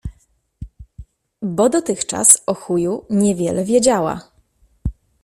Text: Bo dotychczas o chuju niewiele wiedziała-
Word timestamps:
Bo 1.41 1.69
dotychczas 1.69 2.43
o 2.49 2.53
chuju 2.53 3.05
niewiele 3.09 3.65
wiedziała- 3.65 4.13